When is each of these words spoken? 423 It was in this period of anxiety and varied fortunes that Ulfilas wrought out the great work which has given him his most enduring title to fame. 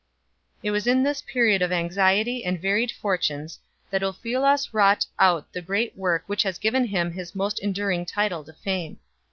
423 0.63 0.67
It 0.67 0.71
was 0.71 0.87
in 0.87 1.03
this 1.03 1.21
period 1.21 1.61
of 1.61 1.71
anxiety 1.71 2.43
and 2.43 2.59
varied 2.59 2.91
fortunes 2.91 3.59
that 3.91 4.01
Ulfilas 4.01 4.73
wrought 4.73 5.05
out 5.19 5.53
the 5.53 5.61
great 5.61 5.95
work 5.95 6.23
which 6.25 6.41
has 6.41 6.57
given 6.57 6.85
him 6.85 7.11
his 7.11 7.35
most 7.35 7.59
enduring 7.61 8.07
title 8.07 8.43
to 8.45 8.53
fame. 8.53 8.97